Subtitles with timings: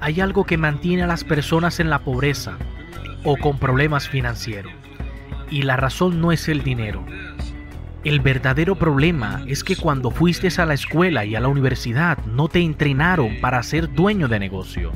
[0.00, 2.56] hay algo que mantiene a las personas en la pobreza
[3.24, 4.72] o con problemas financieros.
[5.50, 7.04] Y la razón no es el dinero.
[8.02, 12.48] El verdadero problema es que cuando fuiste a la escuela y a la universidad no
[12.48, 14.90] te entrenaron para ser dueño de negocio.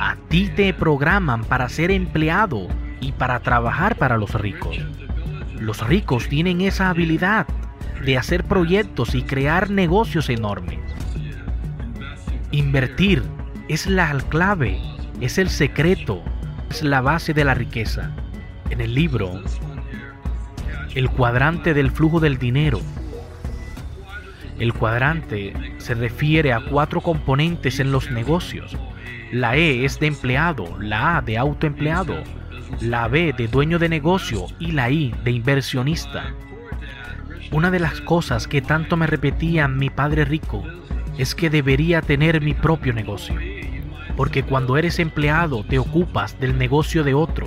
[0.00, 2.66] A ti te programan para ser empleado
[3.00, 4.76] y para trabajar para los ricos.
[5.60, 7.46] Los ricos tienen esa habilidad
[8.04, 10.80] de hacer proyectos y crear negocios enormes.
[12.50, 13.22] Invertir
[13.68, 14.78] es la clave,
[15.20, 16.22] es el secreto,
[16.70, 18.10] es la base de la riqueza.
[18.70, 19.42] En el libro,
[20.94, 22.80] el cuadrante del flujo del dinero.
[24.58, 28.76] El cuadrante se refiere a cuatro componentes en los negocios.
[29.32, 32.22] La E es de empleado, la A de autoempleado,
[32.80, 36.34] la B de dueño de negocio y la I de inversionista.
[37.50, 40.62] Una de las cosas que tanto me repetía mi padre rico
[41.18, 43.36] es que debería tener mi propio negocio.
[44.16, 47.46] Porque cuando eres empleado te ocupas del negocio de otro.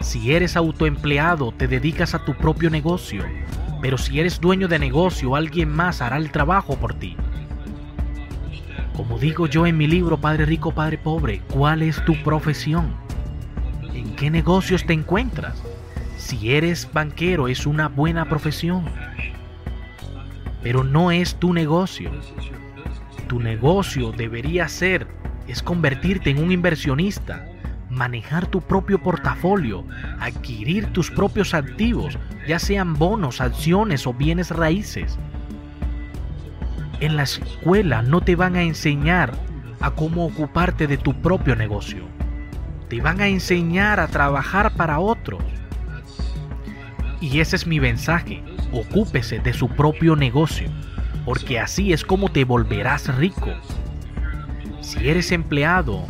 [0.00, 3.24] Si eres autoempleado te dedicas a tu propio negocio.
[3.80, 7.16] Pero si eres dueño de negocio alguien más hará el trabajo por ti.
[8.96, 12.94] Como digo yo en mi libro Padre Rico, Padre Pobre, ¿cuál es tu profesión?
[13.94, 15.62] ¿En qué negocios te encuentras?
[16.16, 18.86] Si eres banquero es una buena profesión,
[20.62, 22.10] pero no es tu negocio
[23.26, 25.06] tu negocio debería ser
[25.48, 27.46] es convertirte en un inversionista,
[27.88, 29.84] manejar tu propio portafolio,
[30.18, 35.18] adquirir tus propios activos, ya sean bonos, acciones o bienes raíces.
[37.00, 39.32] En la escuela no te van a enseñar
[39.80, 42.04] a cómo ocuparte de tu propio negocio.
[42.88, 45.42] Te van a enseñar a trabajar para otros.
[47.20, 48.42] Y ese es mi mensaje.
[48.72, 50.70] Ocúpese de su propio negocio
[51.26, 53.52] porque así es como te volverás rico.
[54.80, 56.06] Si eres empleado,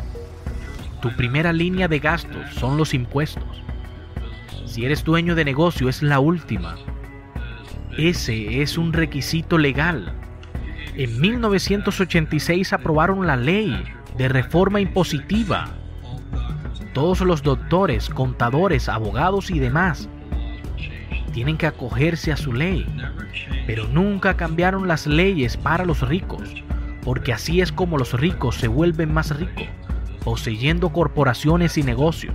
[1.01, 3.63] tu primera línea de gastos son los impuestos.
[4.67, 6.77] Si eres dueño de negocio es la última.
[7.97, 10.13] Ese es un requisito legal.
[10.95, 13.83] En 1986 aprobaron la ley
[14.19, 15.71] de reforma impositiva.
[16.93, 20.11] Todos los doctores, contadores, abogados y demás
[21.37, 22.87] tienen que acogerse a su ley,
[23.67, 26.49] pero nunca cambiaron las leyes para los ricos,
[27.03, 29.67] porque así es como los ricos se vuelven más ricos,
[30.25, 32.35] poseyendo corporaciones y negocios.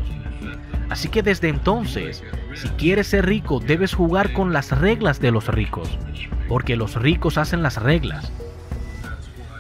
[0.92, 2.24] Así que desde entonces,
[2.54, 5.90] si quieres ser rico, debes jugar con las reglas de los ricos,
[6.48, 8.32] porque los ricos hacen las reglas.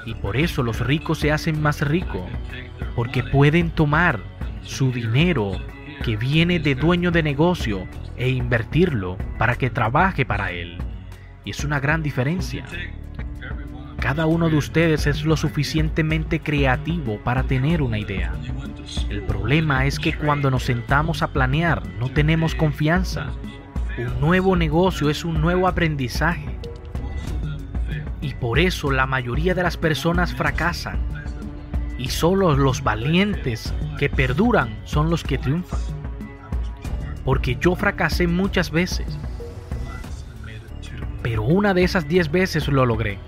[0.06, 2.30] Y por eso los ricos se hacen más ricos,
[2.96, 4.20] porque pueden tomar
[4.62, 5.54] su dinero
[6.02, 10.78] que viene de dueño de negocio e invertirlo para que trabaje para él.
[11.46, 12.66] Y es una gran diferencia.
[14.00, 18.34] Cada uno de ustedes es lo suficientemente creativo para tener una idea.
[19.10, 23.28] El problema es que cuando nos sentamos a planear no tenemos confianza.
[23.98, 26.58] Un nuevo negocio es un nuevo aprendizaje.
[28.22, 31.00] Y por eso la mayoría de las personas fracasan.
[32.00, 35.91] Y solo los valientes que perduran son los que triunfan
[37.24, 39.08] porque yo fracasé muchas veces.
[41.22, 43.20] Pero una de esas diez veces lo logré.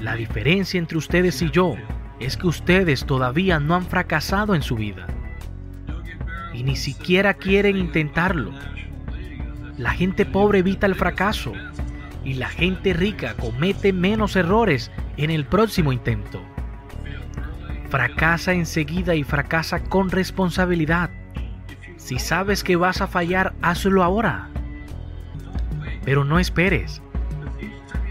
[0.00, 1.74] La diferencia entre ustedes y yo
[2.18, 5.06] es que ustedes todavía no han fracasado en su vida.
[6.52, 8.52] Y ni siquiera quieren intentarlo.
[9.78, 11.52] La gente pobre evita el fracaso
[12.24, 16.42] y la gente rica comete menos errores en el próximo intento.
[17.88, 21.10] Fracasa enseguida y fracasa con responsabilidad.
[22.10, 24.48] Si sabes que vas a fallar, hazlo ahora.
[26.04, 27.00] Pero no esperes.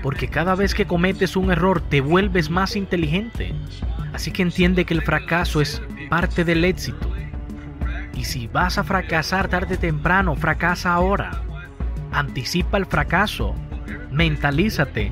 [0.02, 3.54] Porque cada vez que cometes un error te vuelves más inteligente.
[4.14, 7.12] Así que entiende que el fracaso es parte del éxito.
[8.14, 11.44] Y si vas a fracasar tarde o temprano, fracasa ahora.
[12.14, 13.54] Anticipa el fracaso.
[14.14, 15.12] Mentalízate.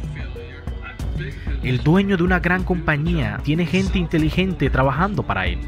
[1.62, 5.60] El dueño de una gran compañía tiene gente inteligente trabajando para él.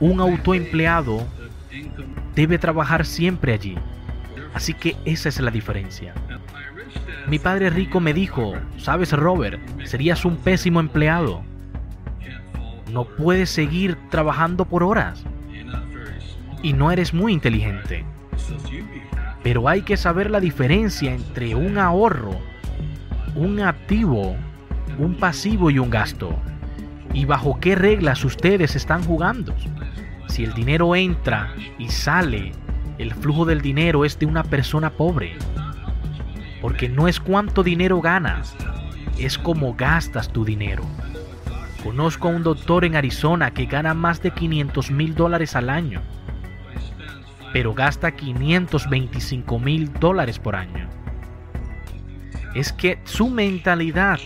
[0.00, 1.26] Un autoempleado
[2.38, 3.74] debe trabajar siempre allí.
[4.54, 6.14] Así que esa es la diferencia.
[7.26, 11.42] Mi padre rico me dijo, sabes Robert, serías un pésimo empleado.
[12.92, 15.24] No puedes seguir trabajando por horas.
[16.62, 18.04] Y no eres muy inteligente.
[19.42, 22.38] Pero hay que saber la diferencia entre un ahorro,
[23.34, 24.36] un activo,
[24.96, 26.38] un pasivo y un gasto.
[27.12, 29.56] Y bajo qué reglas ustedes están jugando
[30.28, 32.52] si el dinero entra y sale,
[32.98, 35.36] el flujo del dinero es de una persona pobre.
[36.60, 38.56] Porque no es cuánto dinero ganas,
[39.18, 40.84] es cómo gastas tu dinero.
[41.82, 46.02] Conozco a un doctor en Arizona que gana más de 500 mil dólares al año,
[47.52, 50.88] pero gasta 525 mil dólares por año.
[52.54, 54.18] Es que su mentalidad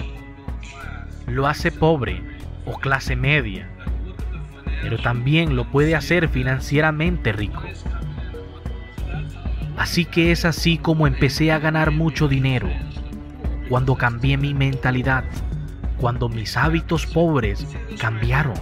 [1.26, 2.22] lo hace pobre
[2.64, 3.68] o clase media,
[4.82, 7.62] pero también lo puede hacer financieramente rico.
[9.78, 12.68] Así que es así como empecé a ganar mucho dinero,
[13.68, 15.24] cuando cambié mi mentalidad
[16.02, 17.64] cuando mis hábitos pobres
[17.96, 18.54] cambiaron.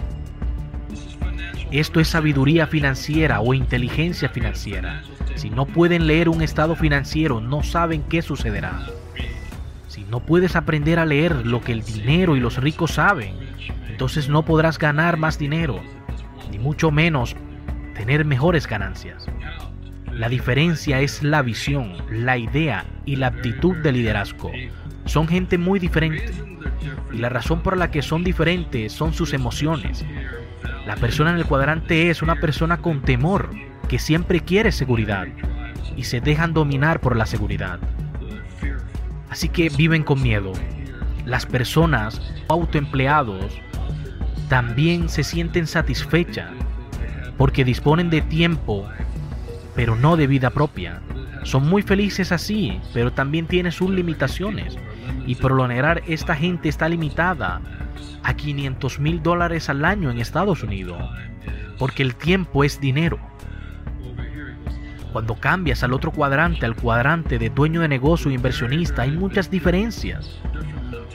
[1.71, 5.01] Esto es sabiduría financiera o inteligencia financiera.
[5.33, 8.85] Si no pueden leer un estado financiero, no saben qué sucederá.
[9.87, 13.33] Si no puedes aprender a leer lo que el dinero y los ricos saben,
[13.89, 15.81] entonces no podrás ganar más dinero,
[16.51, 17.35] ni mucho menos
[17.95, 19.25] tener mejores ganancias.
[20.11, 24.51] La diferencia es la visión, la idea y la aptitud de liderazgo.
[25.05, 26.31] Son gente muy diferente.
[27.11, 30.05] Y la razón por la que son diferentes son sus emociones.
[30.85, 33.49] La persona en el cuadrante es una persona con temor,
[33.87, 35.27] que siempre quiere seguridad
[35.95, 37.79] y se dejan dominar por la seguridad.
[39.29, 40.51] Así que viven con miedo.
[41.25, 43.59] Las personas autoempleados
[44.51, 46.51] también se sienten satisfechas
[47.37, 48.85] porque disponen de tiempo,
[49.77, 50.99] pero no de vida propia.
[51.43, 54.75] Son muy felices así, pero también tienen sus limitaciones.
[55.25, 55.69] Y por lo
[56.05, 57.61] esta gente está limitada
[58.23, 61.01] a 500 mil dólares al año en Estados Unidos.
[61.79, 63.19] Porque el tiempo es dinero.
[65.13, 69.49] Cuando cambias al otro cuadrante, al cuadrante de dueño de negocio e inversionista, hay muchas
[69.49, 70.41] diferencias.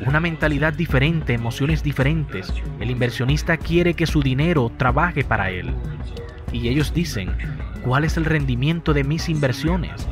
[0.05, 2.53] Una mentalidad diferente, emociones diferentes.
[2.81, 5.73] El inversionista quiere que su dinero trabaje para él.
[6.53, 7.35] Y ellos dicen,
[7.83, 10.07] ¿cuál es el rendimiento de mis inversiones?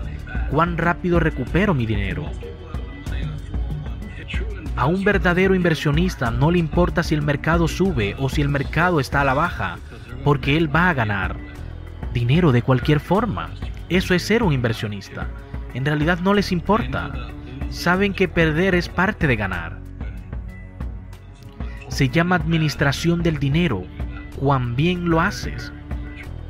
[0.50, 2.30] ¿Cuán rápido recupero mi dinero?
[4.76, 9.00] A un verdadero inversionista no le importa si el mercado sube o si el mercado
[9.00, 9.78] está a la baja,
[10.24, 11.36] porque él va a ganar
[12.12, 13.50] dinero de cualquier forma.
[13.88, 15.28] Eso es ser un inversionista.
[15.74, 17.12] En realidad no les importa.
[17.74, 19.80] Saben que perder es parte de ganar.
[21.88, 23.82] Se llama administración del dinero,
[24.36, 25.72] cuán bien lo haces.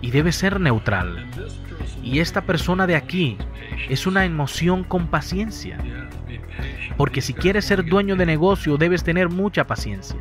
[0.02, 1.26] Y debe ser neutral.
[2.02, 3.38] Y esta persona de aquí
[3.88, 5.78] es una emoción con paciencia.
[6.98, 10.18] Porque si quieres ser dueño de negocio debes tener mucha paciencia.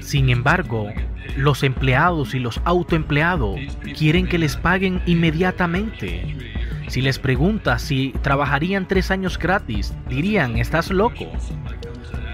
[0.00, 0.90] Sin embargo,
[1.36, 3.60] los empleados y los autoempleados
[3.98, 6.54] quieren que les paguen inmediatamente.
[6.88, 11.26] Si les preguntas si trabajarían tres años gratis, dirían, estás loco.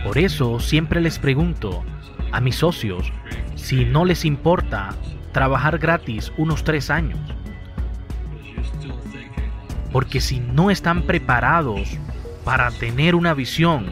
[0.05, 1.85] Por eso siempre les pregunto
[2.33, 3.13] a mis socios
[3.55, 4.91] si no les importa
[5.33, 7.19] trabajar gratis unos tres años.
[9.93, 11.99] Porque si no están preparados
[12.45, 13.87] para tener una visión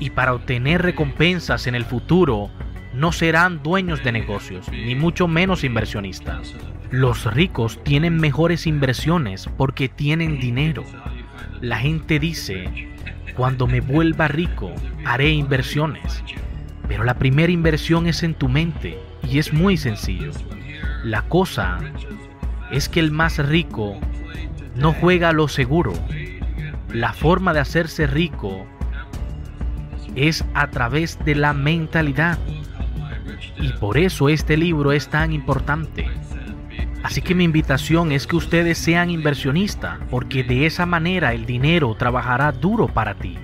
[0.00, 2.50] y para obtener recompensas en el futuro,
[2.94, 6.54] no serán dueños de negocios, ni mucho menos inversionistas.
[6.92, 10.84] Los ricos tienen mejores inversiones porque tienen dinero.
[11.62, 12.92] La gente dice,
[13.34, 14.70] cuando me vuelva rico,
[15.06, 16.22] haré inversiones.
[16.88, 20.32] Pero la primera inversión es en tu mente y es muy sencillo.
[21.02, 21.78] La cosa
[22.70, 23.98] es que el más rico
[24.76, 25.94] no juega a lo seguro.
[26.92, 28.66] La forma de hacerse rico
[30.14, 32.38] es a través de la mentalidad.
[33.58, 36.10] Y por eso este libro es tan importante.
[37.02, 41.94] Así que mi invitación es que ustedes sean inversionistas, porque de esa manera el dinero
[41.96, 43.36] trabajará duro para ti.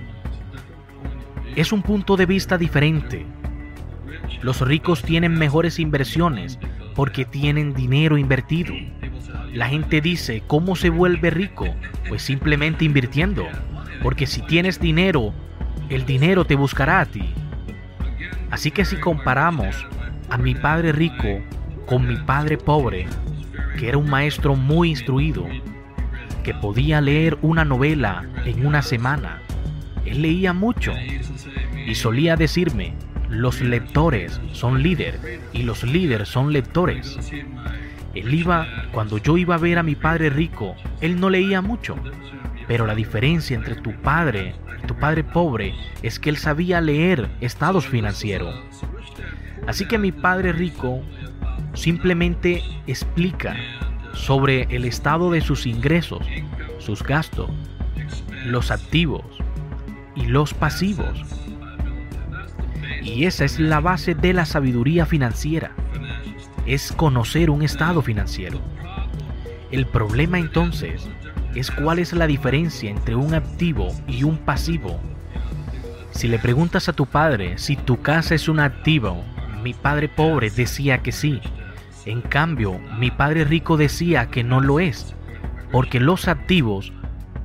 [1.55, 3.25] Es un punto de vista diferente.
[4.41, 6.57] Los ricos tienen mejores inversiones
[6.95, 8.73] porque tienen dinero invertido.
[9.53, 11.65] La gente dice, ¿cómo se vuelve rico?
[12.07, 13.45] Pues simplemente invirtiendo.
[14.01, 15.33] Porque si tienes dinero,
[15.89, 17.33] el dinero te buscará a ti.
[18.51, 19.85] Así que si comparamos
[20.29, 21.41] a mi padre rico
[21.85, 23.07] con mi padre pobre,
[23.79, 25.45] que era un maestro muy instruido,
[26.43, 29.41] que podía leer una novela en una semana,
[30.05, 30.91] él leía mucho
[31.87, 32.93] y solía decirme,
[33.29, 37.17] los lectores son líderes y los líderes son lectores.
[38.13, 41.95] Él iba, cuando yo iba a ver a mi padre rico, él no leía mucho.
[42.67, 47.29] Pero la diferencia entre tu padre y tu padre pobre es que él sabía leer
[47.39, 48.53] estados financieros.
[49.67, 51.01] Así que mi padre rico
[51.79, 53.55] simplemente explica
[54.13, 56.25] sobre el estado de sus ingresos,
[56.79, 57.49] sus gastos,
[58.45, 59.23] los activos
[60.15, 61.23] y los pasivos.
[63.03, 65.71] Y esa es la base de la sabiduría financiera
[66.69, 68.59] es conocer un estado financiero.
[69.71, 71.07] El problema entonces
[71.55, 74.99] es cuál es la diferencia entre un activo y un pasivo.
[76.11, 79.23] Si le preguntas a tu padre si tu casa es un activo,
[79.63, 81.41] mi padre pobre decía que sí.
[82.09, 85.13] En cambio, mi padre rico decía que no lo es,
[85.71, 86.91] porque los activos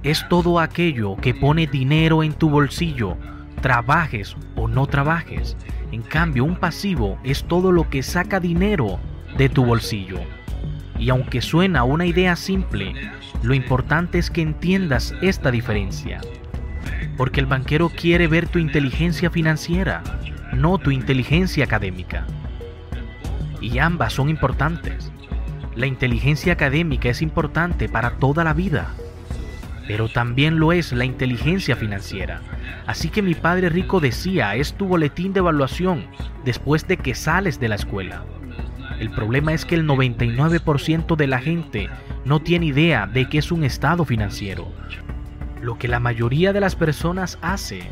[0.03, 3.19] es todo aquello que pone dinero en tu bolsillo,
[3.61, 5.55] trabajes o no trabajes.
[5.93, 8.99] En cambio, un pasivo es todo lo que saca dinero
[9.37, 10.21] de tu bolsillo.
[10.99, 12.95] Y aunque suena una idea simple,
[13.43, 16.23] lo importante es que entiendas esta diferencia.
[17.19, 20.03] Porque el banquero quiere ver tu inteligencia financiera,
[20.55, 22.27] no tu inteligencia académica.
[23.65, 25.11] Y ambas son importantes.
[25.75, 28.95] La inteligencia académica es importante para toda la vida,
[29.89, 32.43] pero también lo es la inteligencia financiera.
[32.87, 36.05] Así que mi padre rico decía, es tu boletín de evaluación
[36.45, 38.27] después de que sales de la escuela.
[39.01, 41.89] El problema es que el 99% de la gente
[42.27, 44.71] no tiene idea de qué es un estado financiero.
[45.63, 47.91] Lo que la mayoría de las personas hace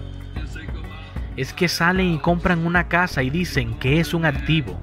[1.38, 4.78] es que salen y compran una casa y dicen que es un activo.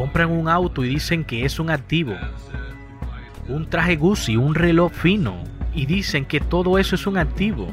[0.00, 2.14] Compran un auto y dicen que es un activo.
[3.48, 7.68] Un traje Gucci, un reloj fino y dicen que todo eso es un activo,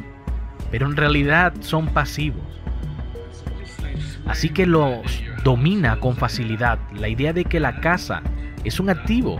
[0.70, 2.44] pero en realidad son pasivos.
[4.26, 8.22] Así que los domina con facilidad la idea de que la casa
[8.66, 9.40] es un activo.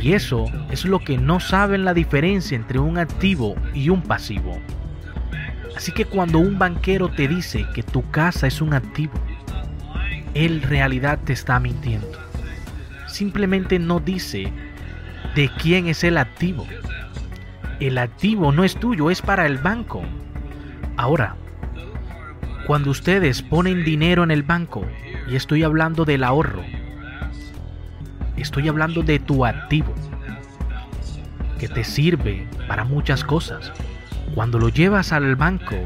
[0.00, 4.58] Y eso es lo que no saben la diferencia entre un activo y un pasivo.
[5.76, 9.12] Así que cuando un banquero te dice que tu casa es un activo,
[10.34, 12.18] él realidad te está mintiendo.
[13.06, 14.52] Simplemente no dice
[15.34, 16.66] de quién es el activo.
[17.80, 20.02] El activo no es tuyo, es para el banco.
[20.96, 21.36] Ahora,
[22.66, 24.86] cuando ustedes ponen dinero en el banco,
[25.30, 26.62] y estoy hablando del ahorro.
[28.36, 29.94] Estoy hablando de tu activo,
[31.58, 33.72] que te sirve para muchas cosas.
[34.34, 35.76] Cuando lo llevas al banco,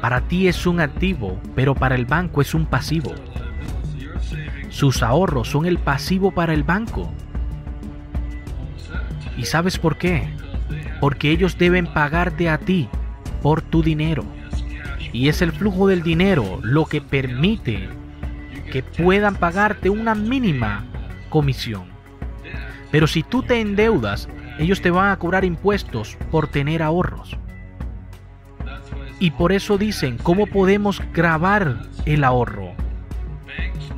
[0.00, 3.14] para ti es un activo, pero para el banco es un pasivo.
[4.78, 7.10] Sus ahorros son el pasivo para el banco.
[9.36, 10.28] ¿Y sabes por qué?
[11.00, 12.88] Porque ellos deben pagarte a ti
[13.42, 14.24] por tu dinero.
[15.12, 17.88] Y es el flujo del dinero lo que permite
[18.70, 20.84] que puedan pagarte una mínima
[21.28, 21.86] comisión.
[22.92, 24.28] Pero si tú te endeudas,
[24.60, 27.36] ellos te van a cobrar impuestos por tener ahorros.
[29.18, 32.74] Y por eso dicen, ¿cómo podemos grabar el ahorro?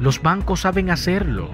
[0.01, 1.51] Los bancos saben hacerlo.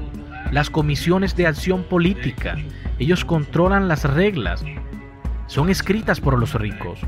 [0.52, 2.56] Las comisiones de acción política,
[3.00, 4.64] ellos controlan las reglas.
[5.48, 7.00] Son escritas por los ricos.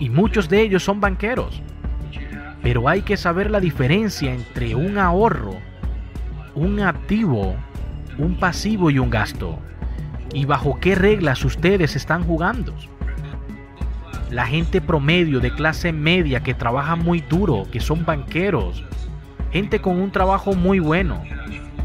[0.00, 1.60] Y muchos de ellos son banqueros.
[2.62, 5.56] Pero hay que saber la diferencia entre un ahorro,
[6.54, 7.54] un activo,
[8.16, 9.58] un pasivo y un gasto.
[10.32, 12.74] Y bajo qué reglas ustedes están jugando.
[14.30, 18.87] La gente promedio de clase media que trabaja muy duro, que son banqueros,
[19.52, 21.22] gente con un trabajo muy bueno,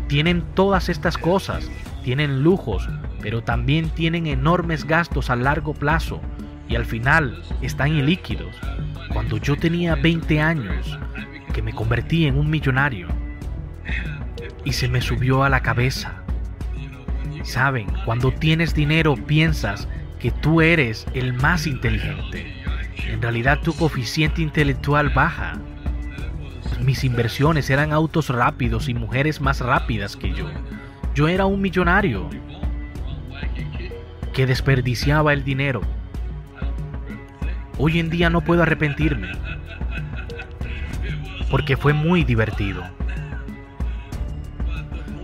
[0.08, 1.70] tienen todas estas cosas,
[2.03, 2.88] tienen lujos,
[3.22, 6.22] pero también tienen enormes gastos a largo plazo
[6.67, 8.55] y al final están ilíquidos
[9.13, 10.98] cuando yo tenía 20 años,
[11.53, 13.08] que me convertí en un millonario.
[14.65, 16.24] Y se me subió a la cabeza.
[17.43, 19.88] Saben, cuando tienes dinero piensas
[20.20, 22.63] que tú eres el más inteligente.
[23.08, 25.60] En realidad tu coeficiente intelectual baja.
[26.80, 30.48] Mis inversiones eran autos rápidos y mujeres más rápidas que yo.
[31.15, 32.30] Yo era un millonario
[34.34, 35.82] que desperdiciaba el dinero
[37.80, 39.32] Hoy en día no puedo arrepentirme,
[41.50, 42.84] porque fue muy divertido.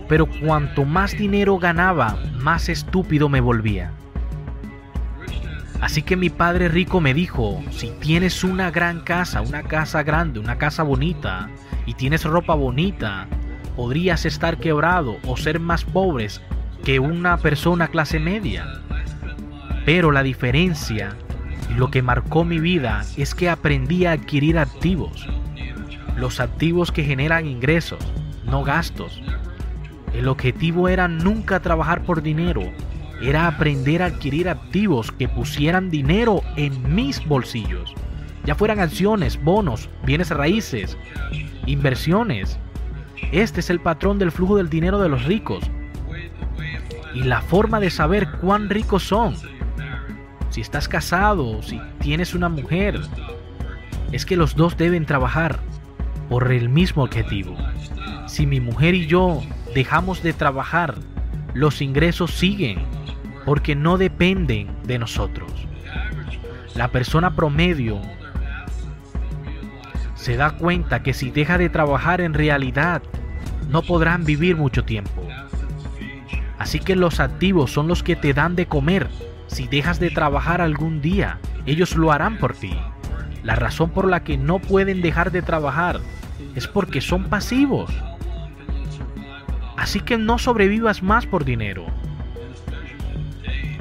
[0.08, 3.92] Pero cuanto más dinero ganaba, más estúpido me volvía.
[5.80, 10.38] Así que mi padre rico me dijo, si tienes una gran casa, una casa grande,
[10.38, 11.48] una casa bonita,
[11.86, 13.26] y tienes ropa bonita,
[13.76, 16.42] podrías estar quebrado o ser más pobres
[16.84, 18.66] que una persona clase media.
[19.86, 21.16] Pero la diferencia
[21.76, 25.26] lo que marcó mi vida es que aprendí a adquirir activos.
[26.16, 28.04] Los activos que generan ingresos,
[28.44, 29.22] no gastos.
[30.12, 32.62] El objetivo era nunca trabajar por dinero,
[33.20, 37.94] era aprender a adquirir activos que pusieran dinero en mis bolsillos,
[38.44, 40.96] ya fueran acciones, bonos, bienes raíces,
[41.66, 42.58] inversiones.
[43.32, 45.62] Este es el patrón del flujo del dinero de los ricos.
[47.14, 49.34] Y la forma de saber cuán ricos son
[50.50, 53.00] si estás casado, si tienes una mujer,
[54.10, 55.60] es que los dos deben trabajar
[56.28, 57.56] por el mismo objetivo.
[58.26, 59.42] Si mi mujer y yo
[59.74, 60.96] dejamos de trabajar,
[61.54, 62.80] los ingresos siguen
[63.44, 65.50] porque no dependen de nosotros.
[66.74, 68.00] La persona promedio
[70.14, 73.02] se da cuenta que si deja de trabajar en realidad,
[73.68, 75.26] no podrán vivir mucho tiempo.
[76.58, 79.08] Así que los activos son los que te dan de comer.
[79.46, 82.76] Si dejas de trabajar algún día, ellos lo harán por ti.
[83.42, 86.00] La razón por la que no pueden dejar de trabajar
[86.54, 87.90] es porque son pasivos.
[89.76, 91.86] Así que no sobrevivas más por dinero.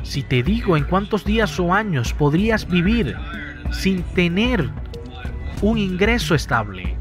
[0.10, 3.16] Si te digo en cuántos días o años podrías vivir
[3.70, 4.68] sin tener
[5.62, 6.96] un ingreso estable,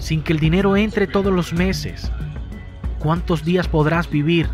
[0.00, 2.10] sin que el dinero entre todos los meses,
[2.98, 4.48] ¿cuántos días podrás vivir?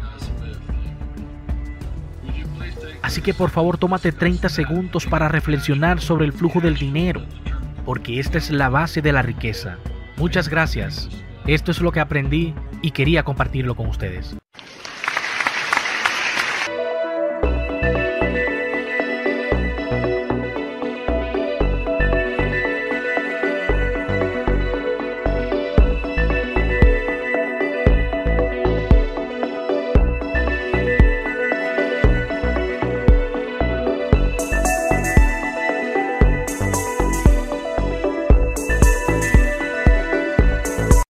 [3.00, 7.24] Así que por favor tómate 30 segundos para reflexionar sobre el flujo del dinero,
[7.86, 9.78] porque esta es la base de la riqueza.
[10.18, 11.08] Muchas gracias.
[11.46, 14.36] Esto es lo que aprendí y quería compartirlo con ustedes.